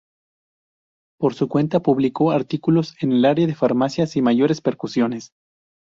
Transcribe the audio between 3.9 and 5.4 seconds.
sin mayores repercusiones.